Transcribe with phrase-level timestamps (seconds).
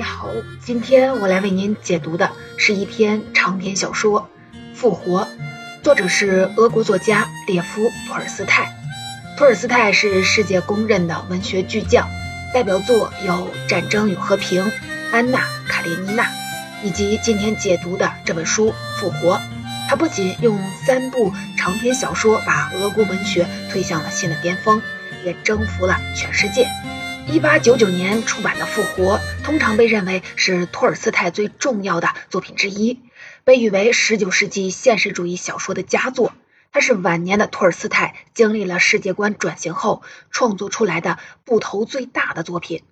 [0.00, 0.30] 你好，
[0.64, 4.30] 今天我来为您解读的是一篇长篇小说
[4.74, 5.24] 《复活》，
[5.82, 8.74] 作者是俄国作家列夫·托尔斯泰。
[9.36, 12.08] 托尔斯泰是世界公认的文学巨匠，
[12.54, 14.64] 代表作有《战争与和平》
[15.12, 16.24] 《安娜·卡列尼娜》，
[16.82, 19.36] 以及今天解读的这本书《复活》。
[19.86, 24.80] 他不仅用三部长篇小说把俄国文学推向了新的巅峰，
[25.26, 26.66] 也征服了全世界。
[27.32, 32.98] 一八九九年出版的《复活》通常被认为是托尔斯泰最重要的作品之一，
[33.44, 36.32] 被誉为十九世纪现实主义小说的佳作。
[36.72, 40.02] 它是晚年的托尔斯泰经历了世界观转型后
[40.32, 42.82] 创作出来的部头最大的作品。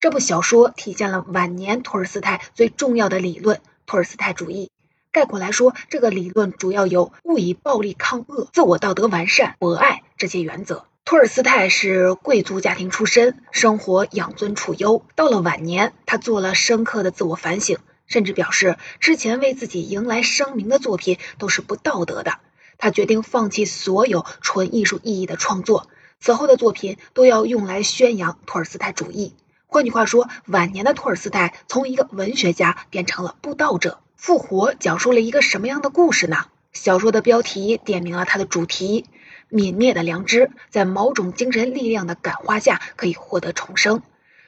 [0.00, 4.72] 这部小说体现了晚年托尔斯泰最重要的理论——托尔斯泰主义。
[5.12, 10.84] 概括来说，这个理论主要有勿以暴力抗恶、自我道德完善、博爱这些原则。
[11.06, 15.04] 托尔斯泰是贵族家庭出身，生活养尊处优。
[15.14, 22.38] 到了晚年，他做了深刻的自我反省，甚至表示之前为自己迎来声名的作品都是不道德的。
[22.78, 25.88] 他决定放弃所有纯艺术意义的创作，
[26.20, 29.34] 此后的作品都要用来宣扬托尔斯泰主义。
[29.66, 34.00] 换句话说，晚年的托尔斯泰从一个文学家变成了布道者。
[34.16, 36.46] 复活讲述了一个什么样的故事呢？
[36.72, 39.04] 小说的标题点明了它的主题。
[39.50, 44.02] 泯灭的良知，在某种精神力量的感化下，可以获得重生。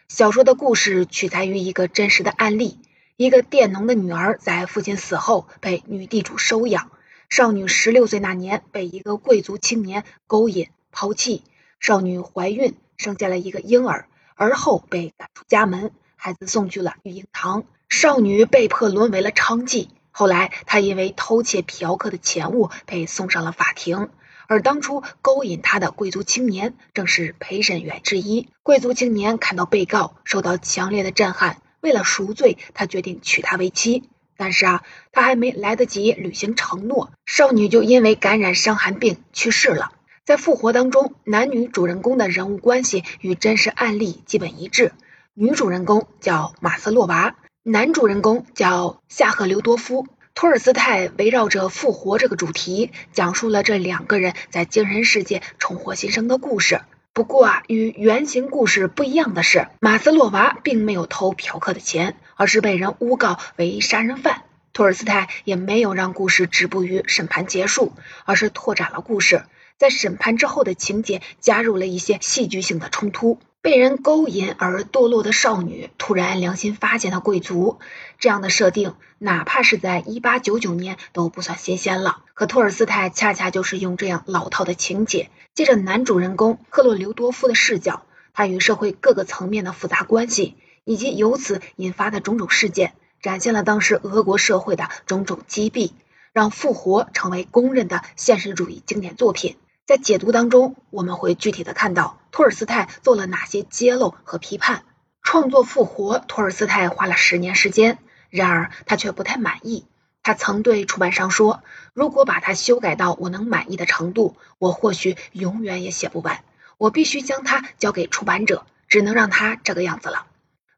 [0.09, 2.79] 小说的故事取材于一个真实的案例：
[3.17, 6.91] 一个佃农的女儿在父亲死后被女地主收养。
[7.29, 11.43] 少女十六岁那年，被一个贵族青年勾引抛弃。
[11.81, 17.65] 少女怀孕，生下了一个婴儿，而后被赶出家门，孩子送去了育婴堂。
[17.89, 19.89] 少女被迫沦为了娼妓。
[20.11, 24.09] 后来，她因为偷窃嫖客的钱物，被送上了法庭。
[24.49, 28.49] 而当初勾引他的贵族青年正是陪审员之一。
[28.63, 34.09] 贵族青年看到被告受到强烈的震撼，为了赎罪，他决定娶她为妻。
[34.39, 39.93] 但是啊，他还没来得及履行承诺，少女就因为感染伤寒病去世了。
[40.27, 44.93] 在复活当中，男女主人公的人物关系与真实案例基本一致。
[45.33, 50.07] 女主人公叫马斯洛娃，男主人公叫夏赫留多夫。
[50.37, 56.83] 托尔斯泰围绕着复活这个主题，讲述了这两个人在精神世界重获新生的故事。
[57.15, 64.43] 不过啊，与原型故事不一样的是，马斯洛娃并没有偷嫖客的钱，而是被人诬告为杀人犯。
[64.75, 67.95] 托尔斯泰也没有让故事止步于审判结束，
[68.27, 69.45] 而是拓展了故事，
[69.79, 73.39] 在审判之后的情节加入了一些戏剧性的冲突。
[73.67, 77.81] 被人勾引而堕落的少女，突然良心发现的贵族，
[78.21, 82.23] 这样的设定，哪怕是在一八九九年都不算新鲜了。
[82.35, 90.55] 可托尔斯泰恰恰就是用这样老套的情节，借着男主人公克洛留多夫的视角，他与社会各个层面的复杂关系，
[90.85, 95.93] 以及由此引发的种种事件，展现了当时俄国社会的种种积弊，
[96.33, 99.57] 让《复活》成为公认的现实主义经典作品。
[99.87, 104.83] 在解读当中，我们会具体的看到托尔斯泰做了哪些揭露和批判。
[105.23, 107.99] 创作《复活》，托尔斯泰花了十年时间，
[108.29, 109.87] 然而他却不太满意。
[110.25, 111.63] 他曾对出版商说
[111.95, 116.43] ：“如果把它修改到我能满意的程度，我或许永远也写不完。
[116.79, 120.27] 我必须将它交给出版者，只能让它这个样子了。”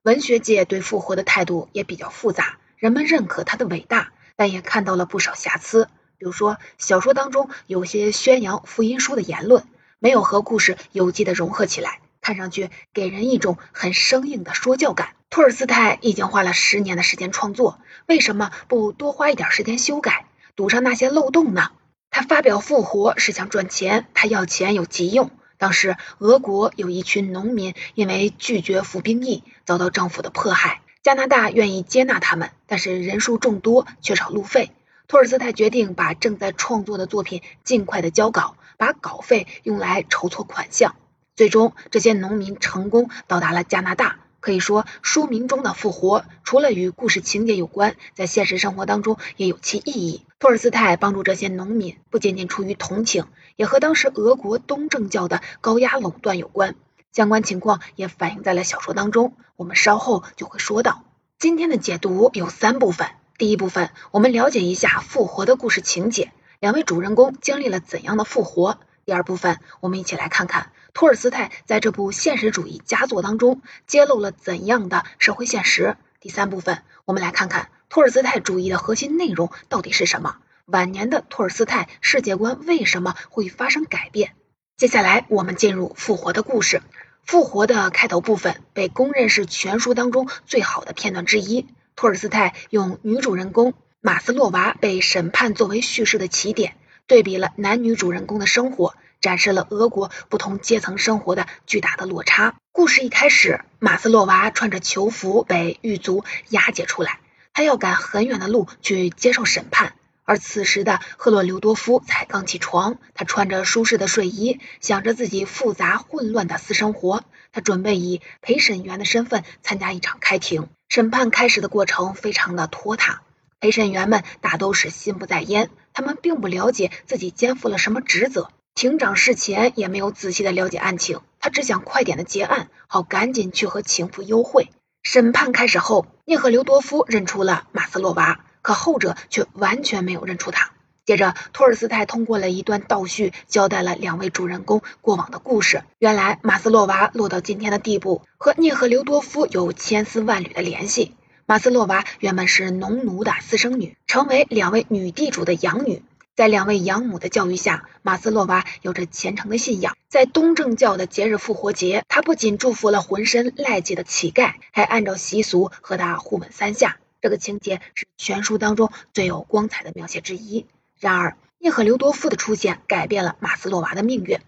[0.04, 5.88] 文学界对《复活》的态度也比较复杂，人们认可他的伟大，但也看到了不少瑕疵。
[6.18, 9.64] 比如说，小说当中有些宣扬福音书的言论，
[10.00, 15.10] 没有和故事有机的融合起来，看上去给人一种很生硬的说教感。
[15.30, 20.26] 托尔斯泰已经花了十年的时间创作，为什么不多花一点时间修改，
[20.56, 21.70] 堵上那些漏洞呢？
[22.10, 25.30] 他发表复活是想赚钱，他要钱有急用。
[25.56, 34.72] 当时俄国有一群农民因为拒绝服兵役，遭到政府的迫害，加拿大愿意接纳他们，但是人数众多，缺少路费。
[35.08, 40.96] 托尔斯泰决定把正在创作的作品尽快的交稿，把稿费用来筹措款项。
[41.34, 44.18] 最终，这些农民成功到达了加拿大。
[44.40, 50.26] 可以说，书名中的复活，除了与故事情节有关，在现实生活当中也有其意义。
[50.38, 53.24] 托尔斯泰帮助这些农民，不仅仅出于同情，
[53.56, 56.74] 也和当时俄国东正教的高压垄断有关。
[57.12, 61.02] 相关情况也反映在了小说当中，我们稍后就会说到。
[61.38, 63.08] 今天的解读有三部分。
[63.38, 68.80] 第一部分，我们了解一下复活的故事情节，两位主人公经历了怎样的复活。
[69.04, 75.96] 第二部分，我们一起来看看托尔斯泰在这部现实主义佳作当中揭露了怎样的社会现实。
[76.18, 80.38] 第三部分，我们来看看托尔斯泰主义的核心内容到底是什么？
[80.66, 84.32] 晚年的托尔斯泰世界观为什么会发生改变？
[84.76, 86.82] 接下来，我们进入复活的故事。
[87.22, 91.68] 复活的开头部分被公认是全书当中最好的片段之一。
[91.98, 96.76] 托尔斯泰用女主人公马斯洛娃被审判作为叙事的起点，
[97.08, 102.54] 对比了男女主人公的生活，展示了俄国不同阶层生活的巨大的落差。
[102.70, 107.18] 故事一开始，马斯洛娃穿着囚服被狱卒押解出来，
[107.52, 109.94] 他要赶很远的路去接受审判。
[110.22, 117.24] 而此时的赫洛留多夫才刚起床，他穿着舒适的睡衣，想着自己复杂混乱的私生活。
[117.52, 120.68] 他准备以陪审员的身份参加一场开庭。
[120.88, 123.20] 审判开始的过程非常的拖沓，
[123.60, 128.50] 陪审员们大都是心不在焉，他们并不了解自己肩负了什么职责。
[128.74, 134.70] 庭长事前也没有仔细的了解案情，他只想快点的结案，好赶紧去和情妇幽会。
[135.02, 138.40] 审判开始后，聂赫留多夫认出了马斯洛娃。
[138.60, 140.72] 可后者却完全没有认出他。
[141.08, 145.82] 接着，托尔斯泰通过了一段倒叙，交代了两位主人公过往的故事。
[145.98, 151.14] 原来，马斯洛娃落到今天的地步，和涅赫留多夫有千丝万缕的联系。
[151.46, 156.02] 马斯洛娃原本是农奴的私生女，成为两位女地主的养女。
[156.36, 159.96] 在两位养母的教育下，马斯洛娃有着虔诚的信仰。
[160.10, 166.98] 在东正教的节日复活节，她不仅祝福了浑身赖迹的乞丐，还按照习俗和他互吻三下。
[167.22, 170.66] 这个情节是全书当中最有光彩的描写之一。
[170.98, 174.40] 然而，聂赫留多夫的出现改变了马斯洛娃的命运。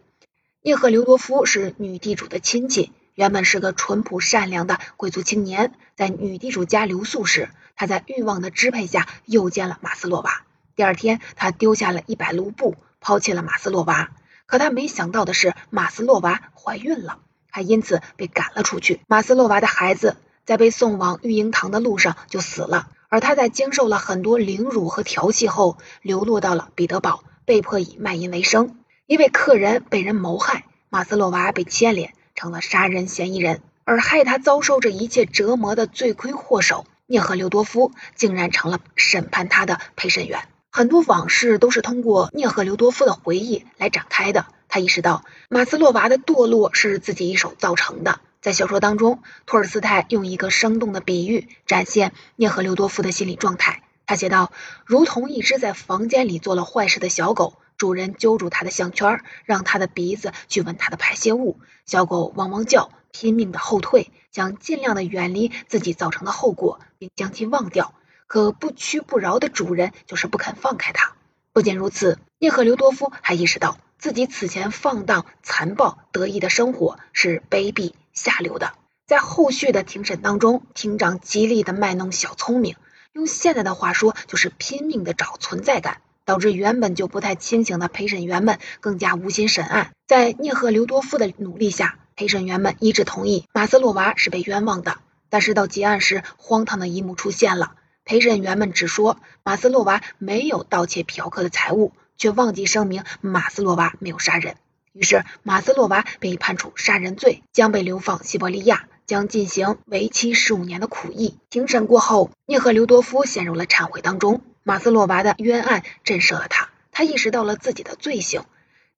[0.62, 5.72] 聂赫留多夫是女地主的亲戚，原本是个淳朴善良的贵族青年。
[5.96, 10.42] 在女地主家留宿时，他在欲望的支配下诱奸了马斯洛娃。
[10.74, 14.10] 第二天，他丢下了一百卢布，抛弃了马斯洛娃。
[14.46, 17.20] 可他没想到的是，马斯洛娃怀孕了，
[17.50, 19.00] 还因此被赶了出去。
[19.06, 20.16] 马斯洛娃的孩子。
[20.46, 28.78] 在被送往育婴堂的路上就死了，而他在经受了很多凌辱和调戏后，流落到了彼得堡，被迫以卖淫为生。
[29.06, 40.46] 因为客人被人谋害，马斯洛娃被牵连，成了杀人嫌疑人，而害他遭受这一切折磨的罪魁祸首涅赫留多夫，竟然成了审判他的陪审员。
[40.70, 44.46] 很多往事都是通过涅赫留多夫的回忆来展开的。
[44.68, 48.20] 他意识到，马斯洛娃的堕落是自己一手造成的。
[48.40, 53.82] 在小说当中，托尔斯泰用一个生动的比喻展现涅赫留多夫的心理状态。
[54.06, 54.50] 他写道
[54.86, 61.60] ：“如同一只在房间里做了坏事的小狗，主人揪住它的项圈，让它的鼻子去闻它的排泄物。
[61.84, 67.94] 小狗汪汪叫，拼命的后退，想尽量的远离自己造成的后果，并将其忘掉。
[68.26, 71.14] 可不屈不饶的主人就是不肯放开它。
[71.52, 78.72] 不仅如此，涅赫留多夫还意识到自己此前放荡、残暴、得意的生活是卑鄙。”下流的，
[79.06, 82.76] 在后续的庭审当中，庭长极力的卖弄小聪明，
[83.12, 89.90] 用现在的话说，就是拼命的找存在感，导致原本就不太清醒的陪审员们更加无心审案。
[90.06, 94.98] 在涅赫留多夫的努力下，陪审员们一致同意马斯洛娃是被冤枉的。
[95.28, 97.74] 但是到结案时，荒唐的一幕出现了，
[98.04, 104.56] 陪审员们只说马斯洛娃没有盗窃嫖客的财物，却忘记声明马斯洛娃没有杀人。
[104.92, 111.38] 于是，马斯洛娃被判处杀人罪，将被流放西伯利亚，将进行为期十五年的苦役。
[111.48, 114.42] 庭审过后，涅赫留多夫陷入了忏悔当中。
[114.64, 118.44] 马斯洛娃的冤案震慑了他，他意识到了自己的罪行，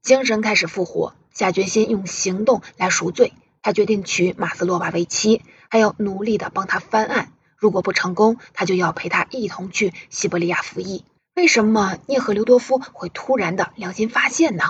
[0.00, 3.34] 精神开始复活，下决心用行动来赎罪。
[3.60, 7.32] 他决定娶马斯洛娃为妻，还要努力的帮他翻案。
[7.58, 11.04] 如果不成功，他就要陪他一同去西伯利亚服役。
[11.34, 14.64] 为什么涅赫留多夫会突然的良心发现呢？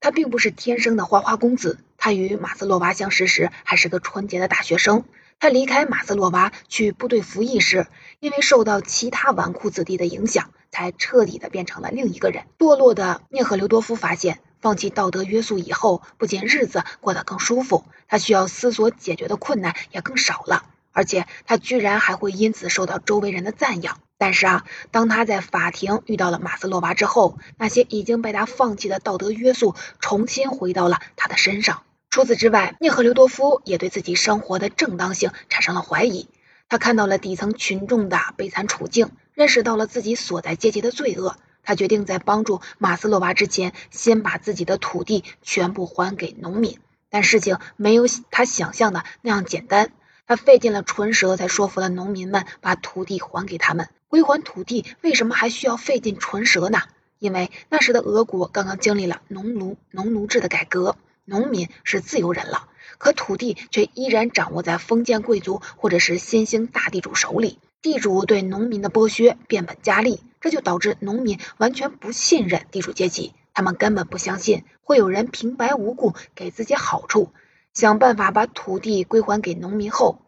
[0.00, 5.04] 他并不是天生的花花公子，他与马斯洛娃相识时还是个纯洁的大学生。
[5.38, 7.86] 他离开马斯洛娃去部队服役时，
[8.20, 12.44] 因为受到其他纨绔子弟的影响，才彻底的变成了另一个人。
[12.58, 23.98] 堕落的涅赫留多夫发现，放弃道德约束以后，不仅日子过得更舒服，他需要思索解决的困难也更少了，而且他居然还会因此受到周围人的赞扬。
[24.18, 31.82] 但是啊，当他在法庭遇到了马斯洛娃之后，那些已经被他放弃的道德约束重新回到了他的身上。
[32.08, 36.28] 除此之外，涅赫留多夫也对自己生活的正当性产生了怀疑。
[36.68, 41.36] 他看到了底层群众的悲惨处境，认识到了自己所在阶级的罪恶。
[41.62, 46.78] 他决定在帮助马斯洛娃之前，先把自己的土地全部还给农民。
[47.10, 49.90] 但事情没有他想象的那样简单。
[50.26, 53.88] 他费尽了唇舌，才说服了农民们把土地还给他们。
[54.16, 56.78] 归还土地为什么还需要费尽唇舌呢？
[57.18, 60.96] 因为那时的俄国刚刚经历了农奴农奴制的改革，
[61.26, 67.58] 农民是自由人了，可土地却依然掌握在封建贵族或者是新兴大地主手里。
[67.82, 77.32] 地主对农民的剥削变本加厉，这就导致农民完全不信任地主阶级，他们根本不相信会有人平白无故给自己好处。
[77.74, 80.22] 想办法把土地归还给农民后，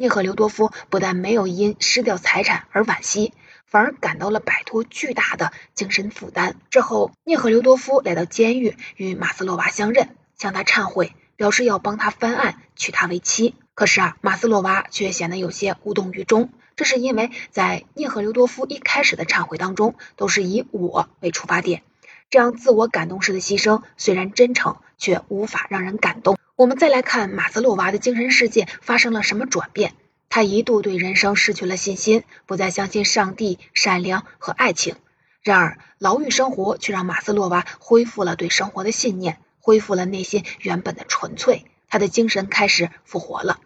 [0.00, 3.34] 聂赫留多夫不但没有因失掉财产而惋惜，
[3.66, 6.56] 反而感到了摆脱巨大的精神负担。
[6.70, 13.54] 之后，聂赫留多夫来到监狱，与马斯洛娃相认，向他忏悔，表示要帮他翻案，娶她为妻。
[13.74, 16.48] 可是啊，马斯洛娃却显得有些无动于衷。
[16.76, 21.82] 这是因为在聂赫留多夫一开始的忏悔当中，都是以我为出发点。
[22.30, 26.38] 这样自我感动式的牺牲虽然真诚，却无法让人感动。
[26.54, 29.94] 我们再来看马斯洛娃的精神世界发生了什么转变？
[30.28, 34.94] 他一度对人生失去了信心，不再相信上帝、善良和爱情。
[35.42, 41.64] 然而，牢狱生活却让马斯洛娃恢复了对生活的信念，恢复了内心原本的纯粹。
[41.88, 43.58] 他的精神开始复活了，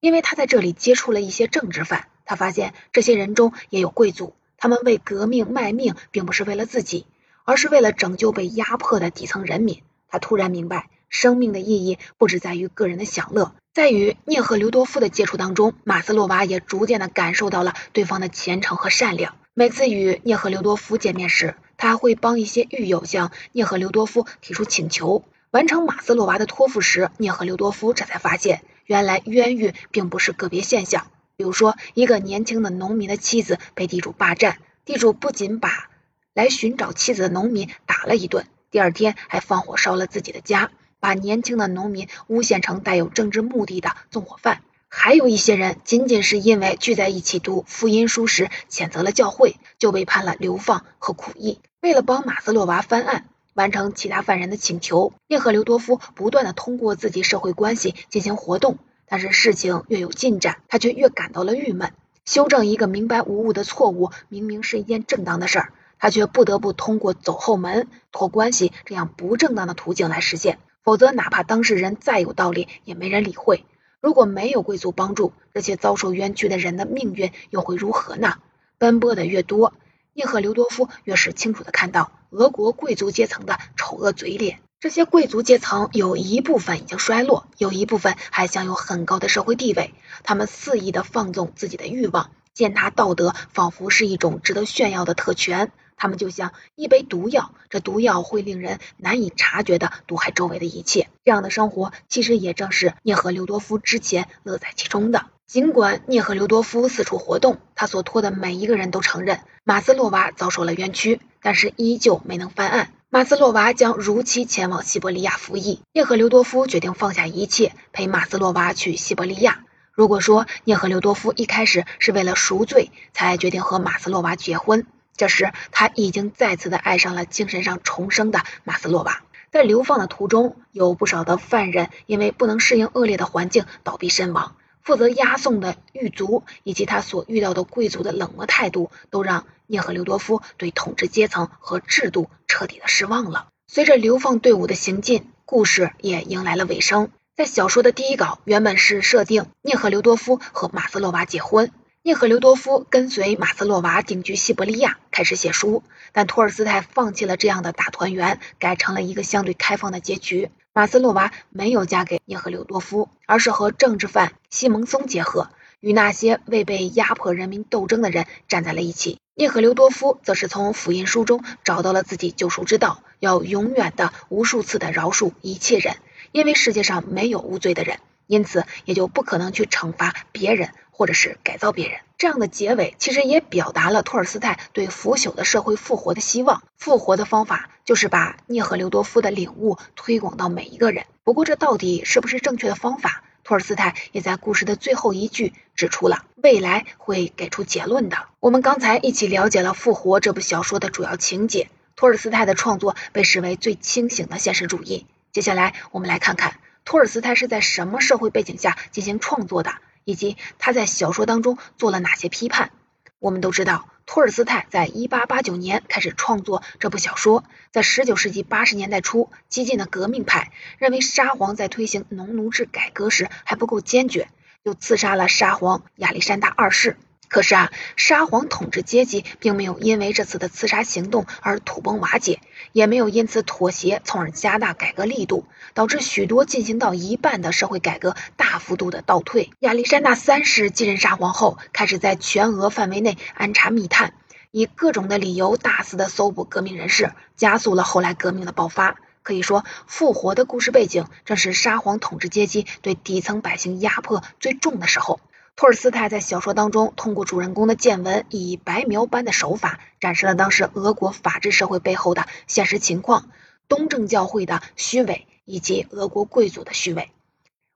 [0.00, 2.08] 因为他在这里接触了一些政治犯。
[2.26, 7.06] 他发现这些人中也有贵族，他们为革命卖命，并不是为了自己。
[7.44, 9.82] 而是为了拯救被压迫的底层人民。
[10.12, 13.54] 他突然明白，生命的意义不只在于个人的享乐。
[13.72, 19.34] 在与聂赫留多夫的接触当中，马斯洛娃也逐渐的感受到了对方的虔诚和善良。
[19.54, 25.24] 每次与聂赫留多夫见面时，他还会帮一些狱友向聂赫留多夫提出请求。
[25.50, 31.06] 完成马斯洛娃的托付时，聂赫留多夫这才发现，原来冤狱并不是个别现象。
[31.36, 35.88] 比如说，一个年轻的农民的妻子被地主霸占，地主不仅把
[36.34, 44.62] 来寻找妻子的农民打了一顿，第二天还放火烧了自己的家，把年轻的农民诬陷成带有政治目的的纵火犯。
[44.88, 51.60] 还有一些人仅仅是因为聚在一起读福音书时谴责了教会，就被判了流放和苦役。
[51.82, 58.78] 为了帮马斯洛娃翻案，完成其他犯人的请求，叶赫留多夫不断的通过自己社会关系进行活动。
[59.06, 61.92] 但是事情越有进展，他却越感到了郁闷。
[62.24, 65.72] 修正一个明白无误的错误，明明是一件正当的事儿。
[66.02, 73.64] 他却不得不通过走后门、托关系这样不正当的途径来实现，否则哪怕当事人再有道理，也没人理会。
[74.00, 78.38] 如果没有贵族帮助，这些遭受冤屈的人的命运又会如何呢？
[78.78, 79.74] 奔波的越多，
[80.12, 84.58] 叶赫留多夫越是清楚的看到俄国贵族阶层的丑恶嘴脸。
[84.80, 89.94] 这些贵族阶层有一部分已经衰落，有一部分还享有很高的社会地位，
[90.24, 95.70] 他们肆意的放纵自己的欲望，践踏道德，仿佛是一种值得炫耀的特权。
[96.02, 101.08] 他们就像一杯毒药，这毒药会令人难以察觉的毒害周围的一切。
[101.22, 105.26] 这样的生活其实也正是聂赫留多夫之前乐在其中的。
[105.46, 112.92] 尽管聂赫留多夫四处活动，他所托的每一个人都承认马斯洛娃遭受了冤屈，但是依旧没能翻案。
[113.08, 115.82] 马斯洛娃将如期前往西伯利亚服役。
[115.92, 119.62] 聂赫留多夫决定放下一切，陪马斯洛娃去西伯利亚。
[119.92, 124.84] 如果说聂赫留多夫一开始是为了赎罪才决定和马斯洛娃结婚。
[125.22, 129.22] 这时，他已经再次的爱上了精神上重生的马斯洛娃。
[129.52, 134.56] 在流放的途中，有不少的犯人因为不能适应恶劣的环境倒闭身亡。
[134.82, 143.46] 负责押送的狱卒以及他所遇到的贵族的冷漠态度，都让聂赫留多夫对统治阶层和制度彻底的失望了。
[143.68, 147.10] 随着流放队伍的行进，故事也迎来了尾声。
[147.36, 151.70] 在小说的第一稿原本是设定聂赫留多夫和马斯洛娃结婚。
[152.04, 155.84] 聂赫留多夫跟随马斯洛娃定居西伯利亚，开始写书。
[156.10, 160.50] 但托尔斯泰放弃了这样的大团圆，改成了一个相对开放的结局。
[160.72, 169.20] 马斯洛娃没有嫁给聂赫留多夫，而是和政治犯西蒙松结合，与那些为被压迫人民斗争的人站在了一起。
[169.36, 175.94] 聂赫留多夫则是从福音书中找到了自己救赎之道，要永远的、无数次的饶恕一切人，
[176.32, 178.00] 因为世界上没有无罪的人。
[178.28, 180.70] 因此，也就不可能去惩罚别人，
[181.02, 181.98] 或者是改造别人。
[182.16, 186.62] 这样的结尾其实也表达了托尔斯泰对腐朽的社会复活的希望。
[186.78, 191.04] 复活的方法就是把聂赫留多夫的领悟推广到每一个人。
[191.24, 193.24] 不过，这到底是不是正确的方法？
[193.42, 198.18] 托尔斯泰也在故事的最后一句指出了未来会给出结论的。
[198.38, 201.68] 我们刚才一起了解了《复活》这部小说的主要情节。
[201.96, 205.08] 托尔斯泰的创作被视为最清醒的现实主义。
[205.32, 206.60] 接下来，我们来看看。
[206.84, 209.72] 托尔斯泰是在什么社会背景下进行创作的，
[210.04, 212.70] 以及他在小说当中做了哪些批判？
[213.18, 224.28] 我们都知道，托尔斯泰在1889年开始创作这部小说，在十九世纪八十年代初，激进的革命派认为沙皇在推行农奴制改革时还不够坚决，
[224.64, 226.96] 就刺杀了沙皇亚历山大二世。
[227.32, 232.40] 可是啊，沙皇统治阶级并没有因为这次的刺杀行动而土崩瓦解，
[232.72, 239.50] 也没有因此妥协，从而加大改革力度，导致许多进行到一半的社会改革大幅度的倒退。
[239.60, 244.12] 亚历山大三世继任沙皇后，开始在全俄范围内安插密探，
[244.50, 248.96] 以各种的理由大肆的搜捕革命人士，加速了后来革命的爆发。
[249.22, 255.18] 可以说，《复活》的故事背景正是沙皇统治阶级对底层百姓压迫最重的时候。
[255.54, 263.28] 托尔斯泰在小说当中，通过主人公的见闻，以白描般的手法，展示了当时俄国法治社会背后的现实情况，
[263.68, 267.10] 东正教会的虚伪以及俄国贵族的虚伪。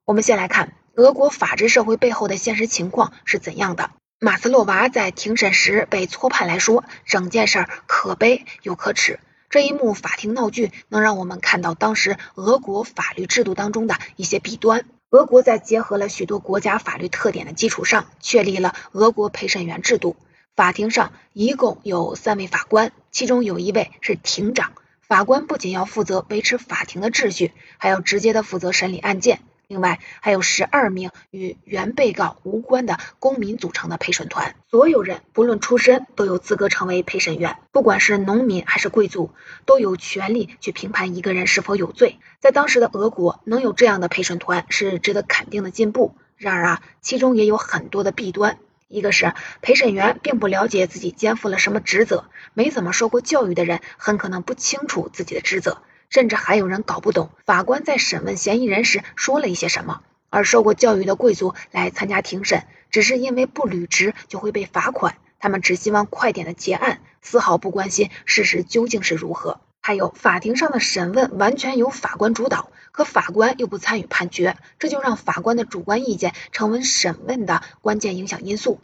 [0.04, 3.90] 我们先来看俄国法治社会背后的现实情况是怎样的。
[4.18, 9.21] 马斯洛娃在庭审时被错判来说，整件事可悲又可耻。
[9.50, 14.87] 这一幕法庭闹剧，能让我们看到当时俄国法律制度当中的一些弊端。
[15.10, 20.16] 俄国在结合了许多国家法律特点的基础上，确立了俄国陪审员制度。
[20.56, 24.72] 法庭上一共有三位法官，其中有一位是庭长。
[25.02, 29.40] 法官不仅要负责维持法庭的秩序，还要直接的负责审理案件。
[29.68, 39.32] 另外还有十二名与原被告无关的公民组成的陪审团，所有人不论出身都有资格成为陪审员，不管是农民还是贵族，
[39.64, 42.18] 都有权利去评判一个人是否有罪。
[42.38, 46.14] 在当时的俄国，能有这样的陪审团是值得肯定的进步。
[46.37, 55.82] 然而啊，其中也有很多的弊端，一个是陪审员并不了解自己肩负了什么职责，没怎么受过教育的人很可能不清楚自己的职责。
[56.08, 69.60] 甚至还有人搞不懂法官在审问嫌疑人时说了一些什么，而受过教育的贵族来参加庭审，只是因为不履职就会被罚款，他们只希望快点的结案，丝毫不关心事实究竟是如何。
[69.82, 78.80] 还有法庭上的审问完全由法官主导，可法官又不参与判决，这就让法官的主观意见成为审问的关键影响因素。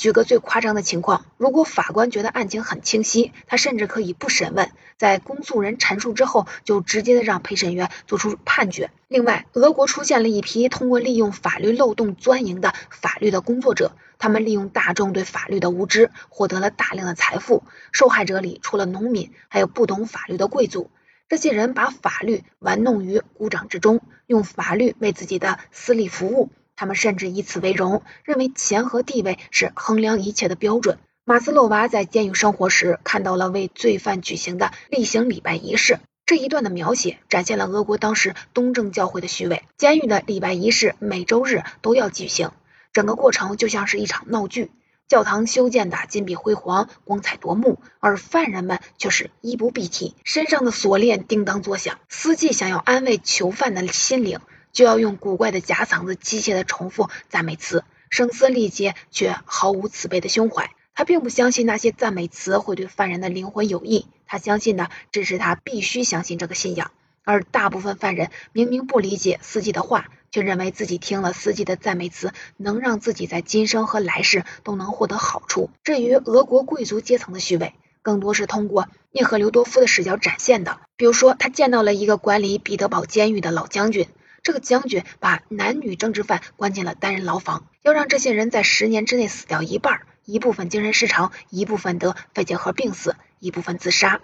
[0.00, 8.90] 举个最夸张的情况，如果法官觉得案情很清晰，他甚至可以不审问，在公诉人陈述之后，就直接的让陪审员做出判决。
[9.08, 17.62] 另外，俄国出现了一批通过利用法律漏洞钻营的法律的工作者，他们利用大众对法律的无知，获得了大量的财富。
[17.92, 20.90] 受害者里除了农民，还有不懂法律的贵族。
[21.28, 26.48] 这些人把法律玩弄于股掌之中，用法律为自己的私利服务。
[26.80, 30.96] 他们甚至以此为荣，认为钱和地位是衡量一切的标准。
[31.26, 39.62] 马斯洛娃在监狱生活时看到了为罪犯举行的例行礼拜仪式，这一段的描写展现了俄国当时东正教会的虚伪。
[39.76, 42.50] 监狱的礼拜仪式每周日都要举行，
[42.94, 44.70] 整个过程就像是一场闹剧。
[45.06, 51.98] 教堂修建的金碧辉煌、光彩夺目，而犯人们却是衣不蔽体，身上的锁链叮当作响。
[52.08, 54.40] 司机想要安慰囚犯的心灵。
[54.72, 60.70] 就要用古怪的假嗓子机械的重复赞美词，声嘶力竭却毫无慈悲的胸怀。
[60.94, 66.90] 他并不相信那些赞美词会对犯人的灵魂有益，他相信的只是他必须相信这个信仰。
[67.22, 75.70] 而大部分犯人明明不理解司机的话，却认为自己听了司机的赞美词能让自己在今生和来世都能获得好处。
[75.84, 80.80] 至于俄国贵族阶层的虚伪，更多是通过涅赫留多夫的视角展现的。
[80.96, 84.08] 比如说，他见到了一个管理彼得堡监狱的老将军。
[84.42, 94.20] 这个将军把男女政治犯关进了单人牢房，要让这些人在十年之内死掉一半，一部分精神失常，一部分得肺结核病死，一部分自杀。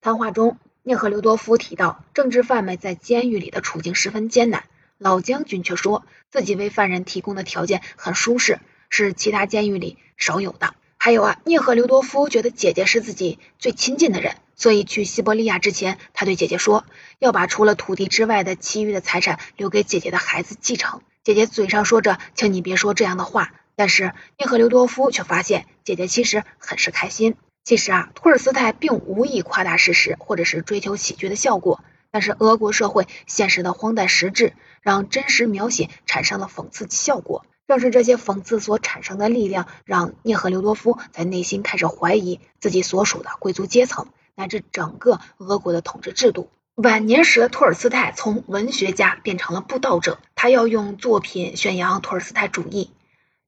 [0.00, 4.64] 谈话中，聂赫留多夫提到政治犯们在监狱里的处境十分艰难，
[4.96, 10.74] 老将军却说自己为犯人提供的条件很舒适，是其他监狱里少有的。
[10.96, 14.36] 还有啊，聂赫留多夫觉得姐姐是自己最亲近的人。
[14.60, 16.84] 所以去西伯利亚之前，他对姐姐说
[17.18, 21.00] 要把除了土地之外的其余的财产留给姐姐的孩子继承。
[21.24, 27.36] 姐姐嘴上说着“请你别说这样的话”，但是涅赫留多夫却发现姐姐其实很是开心。
[27.64, 37.46] 其实啊，托尔斯泰并无意夸大事实，或者是追求喜剧的效果，但是俄国社会现实的荒诞实质，让真实描写产生了讽刺效果。
[37.66, 44.08] 正是这些讽刺所产生的力量，让涅赫留多夫在内心开始怀疑自己所属的贵族阶层。
[44.40, 46.48] 乃至整个俄国的统治制度。
[46.74, 52.90] 晚年时的托尔斯泰从文学家变成了布道者，他要用作品宣扬托尔斯泰主义。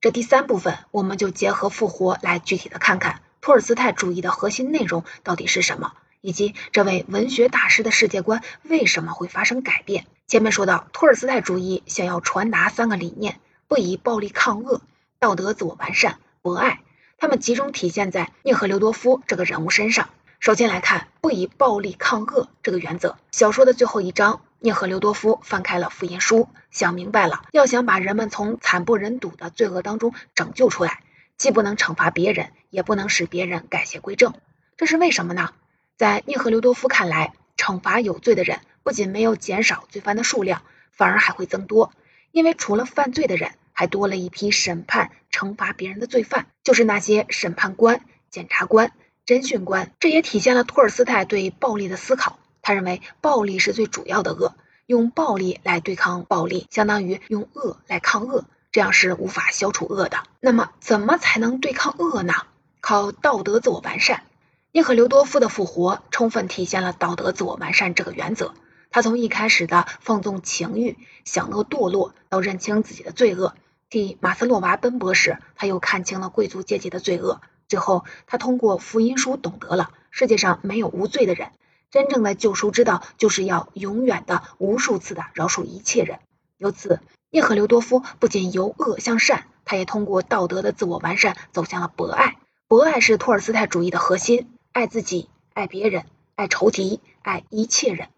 [0.02, 10.04] 这第三部分，我们就结合复活来具体的看看托尔斯泰主义的核心内容到底是什么，以及这位文学大师的世界观为什么会发生改变。
[10.26, 14.82] 前面说到，托尔斯泰主义想要传达三个理念：不以暴力抗恶、
[15.18, 16.82] 道德自我完善、博爱。
[17.16, 20.10] 他们集中体现在涅赫留多夫这个人物身上。
[20.42, 23.16] 首先来看不以暴力抗恶这个原则。
[23.30, 31.04] 小说的最后一章，聂赫留多夫翻开了福音书，想明白了，要想把人们从惨不忍睹的罪恶当中拯救出来，
[31.36, 34.34] 既不能惩罚别人，也不能使别人改邪归正。
[34.76, 35.50] 这是为什么呢？
[35.96, 41.92] 在聂赫留多夫看来，惩罚有罪的人不仅没有减少罪犯的数量，反而还会增多，
[42.32, 48.90] 因为除了犯罪的人，还多了一批审判惩罚别人的罪犯，就是那些审判官、检察官。
[49.24, 52.38] 侦讯官，这也体现了托尔斯泰对暴力的思考。
[52.60, 54.54] 他认为暴力是最主要的恶，
[54.86, 60.18] 用暴力来对抗暴力，相当于用恶来抗恶，这样是无法消除恶的。
[60.40, 62.34] 那么，怎么才能对抗恶呢？
[62.80, 64.24] 靠道德自我完善。
[64.72, 68.54] 涅赫留多夫的复活充分体现了道德自我完善这个原则。
[68.90, 73.54] 他从一开始的放纵情欲、享乐堕落，到认清自己的罪恶，
[73.88, 77.40] 替马斯洛娃奔波时，他又看清了贵族阶级的罪恶。
[77.72, 81.52] 最后，他通过福音书懂得了世界上没有无罪的人。
[81.90, 86.18] 真正的救赎之道，就是要永远的、无数次的饶恕一切人。
[86.58, 92.36] 由此，涅赫留多夫不仅由恶向善，他也通过道德的自我完善走向了博爱。
[92.68, 96.04] 博爱是托尔斯泰主义的核心：爱自己、爱别人、
[96.34, 98.08] 爱仇敌、爱一切人。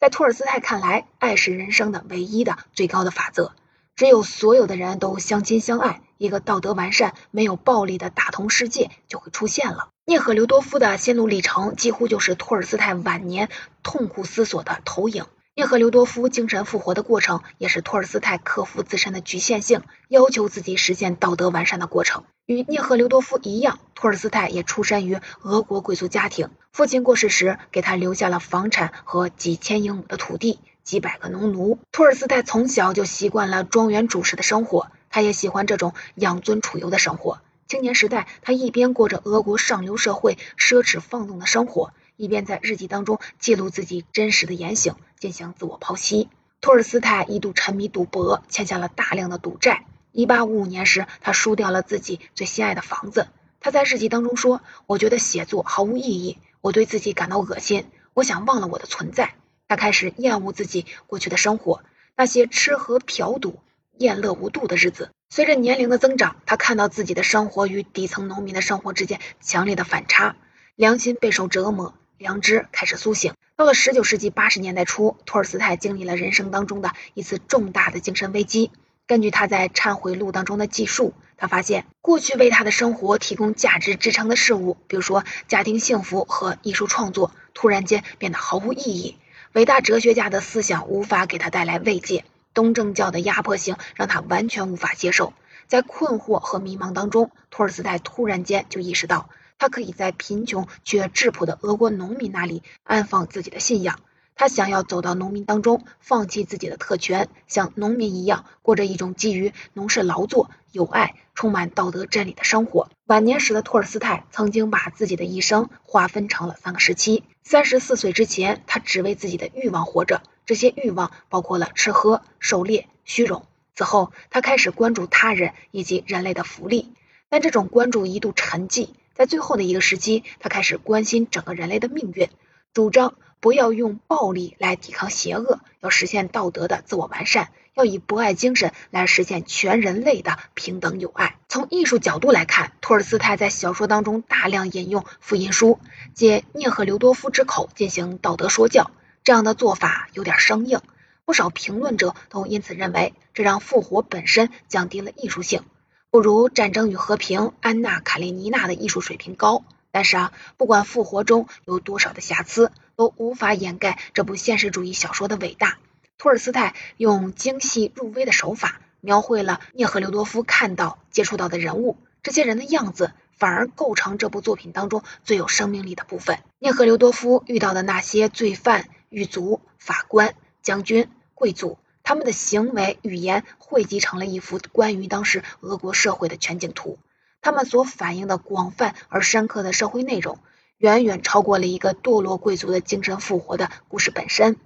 [0.00, 3.52] 在托尔斯泰看来，爱是人生的唯一的、最高的法则。
[3.94, 9.88] 只有所有的人都相亲相爱，一个道德完善、没有暴力的大同世界就会出现了。
[10.04, 13.48] 涅赫留多夫的心路历程几乎就是托尔斯泰晚年
[13.82, 15.26] 痛苦思索的投影。
[15.54, 22.24] 涅赫留多夫精神复活的过程，也是托尔斯泰克服自身的局限性，要求自己实现道德完善的过程。
[22.44, 31.78] 与涅赫留多夫一样，托尔斯泰也出身于俄国贵族家庭，父亲过世时给他留下了房产和几千英亩的土地、几百个农奴。
[31.90, 37.40] 托尔斯泰从小就习惯了庄园主事的生活，他也喜欢这种养尊处优的生活。
[37.68, 46.28] 青年时代，他一边过着俄国上流社会奢侈放纵的生活，一边在日记当中记录自己真实的言行，进行自我剖析。
[46.60, 49.84] 托尔斯泰一度沉迷赌博，欠下了大量的赌债。
[50.12, 53.26] 一八五五年时，他输掉了自己最心爱的房子。
[53.60, 59.34] 他在日记当中说：“我觉得写作毫无意义，我对自己感到恶心，我想忘了我的存在。”
[59.68, 61.82] 他开始厌恶自己过去的生活，
[62.16, 63.58] 那些吃喝嫖赌、
[63.98, 65.10] 宴乐无度的日子。
[65.28, 70.36] 随着年龄的增长，他看到自己的生活与底层农民的生活之间强烈的反差，
[70.74, 73.34] 良心备受折磨，良知开始苏醒。
[73.56, 78.70] 到了19世纪80年代初，托尔斯泰经历了人生当中的一次重大的精神危机。
[79.06, 89.16] 根据他在《忏悔录》当中的记述，他发现过去为他的生活提供价值支撑的事物，比如说家庭幸福和艺术创作，突然间变得毫无意义。
[89.52, 92.24] 伟大哲学家的思想无法给他带来慰藉。
[92.56, 95.34] 东正教的压迫性让他完全无法接受，
[95.66, 104.00] 在困惑和迷茫当中，托尔斯泰突然间就意识到，他可以在贫穷却质朴的俄国农民那里安放自己的信仰。
[104.34, 112.88] 他想要走到农民当中，放弃自己的特权，像农民一样过着一种基于农事劳作、友爱、充满道德真理的生活。
[113.04, 120.22] 晚年时的托尔斯泰曾经把自己的一生划分成了三个时期：三十四岁之前，他只为自己的欲望活着。
[120.46, 123.44] 这些欲望包括了吃喝、狩猎、虚荣。
[123.74, 126.92] 此后，他开始关注他人以及人类的福利，
[127.28, 128.88] 但这种关注一度沉寂。
[129.14, 132.30] 在最后的一个时期，他开始关心整个人类的命运，
[132.72, 141.36] 主张不要用暴力来抵抗邪恶，要实现道德的自我完善，要以博爱精神来实现全人类的平等友爱。
[141.48, 145.78] 从艺术角度来看，托尔斯泰在小说当中大量引用福音书，
[146.14, 148.90] 借聂赫留多夫之口进行道德说教。
[149.26, 150.80] 这样的做法有点生硬，
[151.24, 155.64] 不少评论者都因此认为，这让复活本身降低了艺术性，
[156.12, 159.64] 不如《战争与和平》安娜·卡列尼娜的艺术水平高。
[159.90, 165.78] 但是啊，不管复活中有多少的瑕疵，都无法掩盖这部现实主义小说的伟大。
[166.18, 173.10] 托尔斯泰用精细入微的手法，描绘了涅赫留多夫看到、接触到的人物，这些人的样子。
[173.38, 176.38] 反而构成这部作品当中最有生命力的部分。
[176.58, 186.98] 涅赫留多夫遇到的那些罪犯、狱卒、法官、将军、贵族，他们的行为、语言汇集成了一幅关于当时俄国社会的全景图。
[187.40, 190.38] 他们所反映的广泛而深刻的社会内容，
[190.78, 194.56] 远远超过了一个堕落贵族的精神复活的故事本身。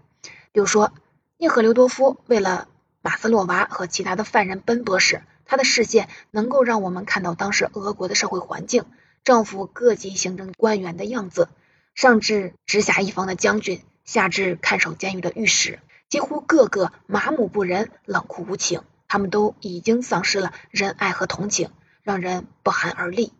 [0.53, 0.93] 比如说，
[1.37, 2.69] 聂赫留多夫为了
[3.03, 5.23] 马斯洛娃和其他的犯人奔波时。
[5.45, 8.85] 他的视线能够让我们看到当时俄国的社会环境，
[9.25, 11.49] 政府各级行政官员的样子，
[11.97, 18.83] 上至直辖一方的将军，下至看守监狱的御史，几乎个个麻木不仁、冷酷无情。
[19.07, 21.71] 他们都已经丧失了仁爱和同情，
[22.03, 23.33] 让人不寒而栗。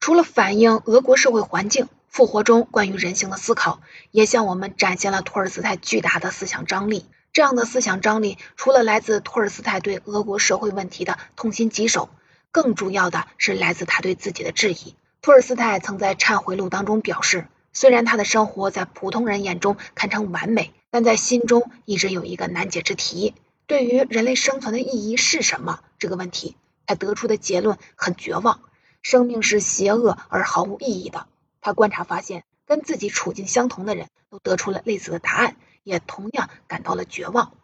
[0.00, 7.06] 除了反映俄国社会环境，复活中关于人性的思考，也向我们展现了托尔斯泰巨大的思想张力。
[7.32, 12.10] 这样的思想张力，除了来自托尔斯泰对俄国社会问题的痛心疾首，
[12.52, 14.94] 更主要的是来自他对自己的质疑。
[15.22, 23.34] 托尔斯泰曾在《忏悔录》当中表示，虽然他的生活在普通人眼中堪称完美，但在心中一直有一个难解之题：
[23.66, 28.60] 对于人类生存的意义是什么这个问题，他得出的结论很绝望：
[29.02, 31.26] 生命是邪恶而毫无意义的。
[31.60, 32.44] 他观察发现。
[32.68, 37.54] 跟自己处境相同的人都得出了类似的答案，也同样感到了绝望。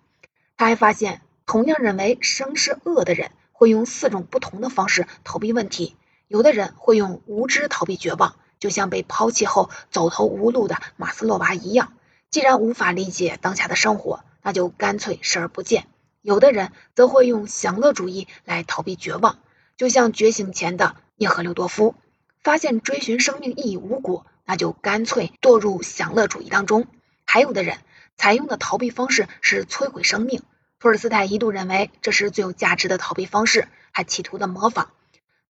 [0.57, 5.95] 他还发现，同样认为生是恶的人，会用四种不同的方式逃避问题。
[6.27, 11.92] 有的人会用无知逃避绝望，就像被抛弃后走投无路的马斯洛娃一样。
[12.31, 15.87] 既然无法理解当下的生活，那就干脆视而不见。
[16.22, 19.38] 有的人则会用享乐主义来逃避绝望，
[19.77, 21.94] 就像觉醒前的涅赫留多夫，
[22.42, 26.87] 发现追寻生命意义无果，那就干脆堕入享乐主义当中。
[27.27, 27.77] 还有的人
[28.16, 30.40] 采用的逃避方式是摧毁生命，
[30.79, 34.88] 托尔斯泰一度认为这是最有价值的逃避方式，还企图的模仿。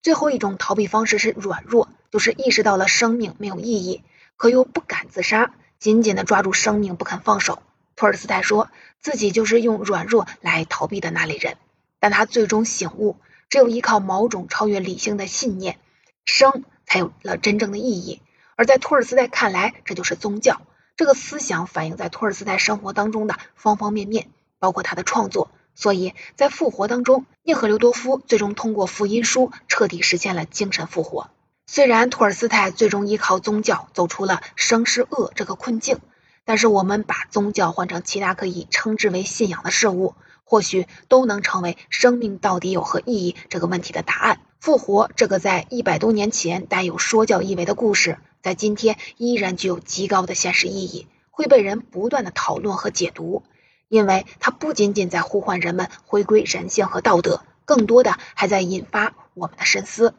[0.03, 4.05] 最后一种逃避方式是软弱，就是意识到了生命没有意义，
[4.37, 7.61] 可又不敢自杀，紧紧的抓住生命不肯放手。
[7.96, 11.57] 托尔斯泰说自己就是用软弱来逃避的那类人，
[11.98, 13.16] 但他最终醒悟，
[13.48, 15.81] 只有依靠某种超越理性的信念，
[16.24, 18.22] 生才有了真正的意义。
[18.55, 20.62] 而在托尔斯泰看来，这就是宗教。
[20.96, 24.29] 这个思想反映在托尔斯泰生活当中的方方面面，
[24.61, 25.50] 包括他的创作。
[25.74, 31.29] 所以在复活当中，涅赫留多夫最终通过福音书彻底实现了精神复活。
[31.66, 35.98] 虽然托尔斯泰最终依靠宗教走出了生是恶这个困境。
[36.46, 44.40] 但是我们把宗教换成其他可以称之为信仰的事物，或许都能成为生命到底有何意义这个问题的答案。
[44.61, 53.42] 复活这个在一百多年前带有说教意味的故事，在今天依然具有极高的现实意义，会被人不断的讨论和解读，
[53.88, 60.14] 因为它不仅仅在呼唤人们回归人性和道德，更多的还在引发我们的深思，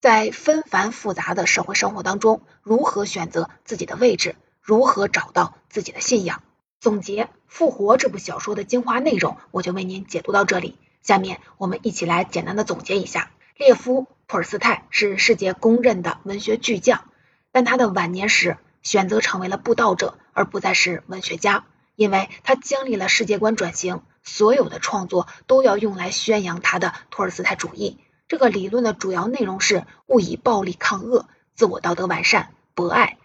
[0.00, 4.34] 在纷繁复杂的社会生活当中，如何选择自己的位置。
[4.62, 6.42] 如何找到自己的信仰？
[6.80, 10.78] 总结《复活》这部小说的精华内容，我就为您解读到这里。
[11.02, 17.04] 下面我们一起来简单的总结一下：列夫·托尔斯泰是世界公认的文学巨匠，
[17.52, 27.98] 但他的晚年时选择成为了布道者，而不再是文学家，因为他经历了世界观转型，所有的创作都要用来宣扬他的托尔斯泰主义。
[28.30, 33.18] 这个理论的主要内容是勿以暴力抗恶，自我道德完善，博爱。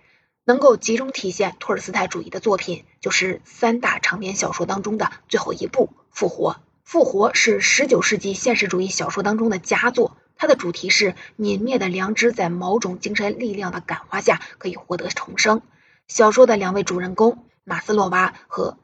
[0.45, 6.53] 能够集中体现托尔斯泰主义的作品，就是三大长篇小说当中的最后一部《复活》。
[6.83, 15.61] 《复活》是十九世纪现实主义小说当中的佳作，它的主题是泯灭的良知在某种精神力量的感化下可以获得重生。
[16.07, 18.79] 小说的两位主人公马斯洛娃和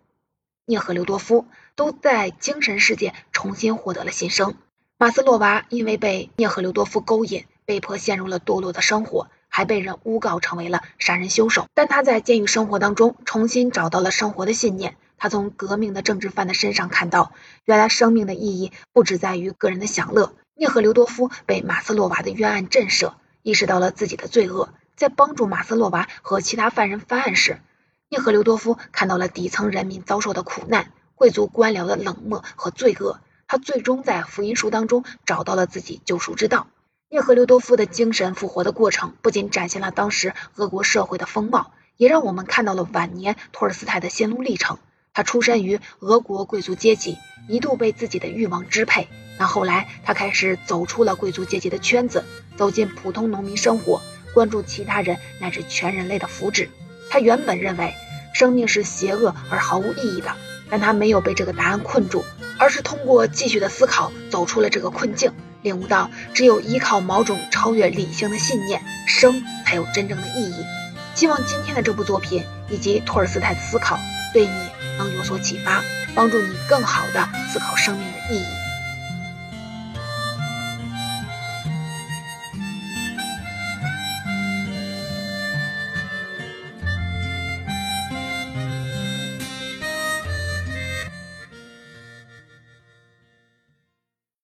[0.65, 4.53] 涅赫留多夫都在精神世界重新获得了新生。
[5.01, 9.29] 马斯洛娃因为被涅赫留多夫勾引，被迫陷入了堕落的生活。
[9.49, 14.97] 还被人诬告成为了杀人凶手，但他在监狱生活当中重新找到了生活的信念。
[15.17, 17.31] 他从革命的政治犯的身上看到，
[17.65, 20.35] 原来生命的意义不只在于个人的享乐。
[20.53, 24.69] 涅赫留多夫被马斯洛娃的冤案震慑，意识到了自己的罪恶。
[24.95, 27.59] 在帮助马斯洛娃和其他犯人翻案时，
[28.07, 33.19] 涅赫留多夫看到了底层人民遭受的苦难，贵族官僚的冷漠和罪恶。
[33.51, 36.67] 他最终在福音书当中找到了自己救赎之道。
[37.09, 44.77] 涅赫留多夫的精神复活的过程，不仅展现了当时俄国社会的风貌，也让我们看到了晚年托尔斯泰的心路历程。
[45.11, 47.17] 他出身于俄国贵族阶级，
[47.49, 49.09] 一度被自己的欲望支配。
[49.37, 52.23] 那后来，他开始走出了贵族阶级的圈子，
[52.55, 54.01] 走进普通农民生活，
[54.33, 56.69] 关注其他人乃至全人类的福祉。
[57.09, 57.93] 他原本认为
[58.33, 60.37] 生命是邪恶而毫无意义的，
[60.71, 62.25] 但他没有被这个答案困住，
[62.57, 65.31] 而是通过继续的思考，走出了这个困境。
[65.61, 70.55] 领悟到，只有依靠某种超越理性的信念，生才有真正的意义。
[71.13, 73.99] 希望今天的这部作品以及托尔斯泰的思考，
[74.33, 74.51] 对你
[74.97, 75.83] 能有所启发，
[76.15, 78.60] 帮助你更好的思考生命的意义。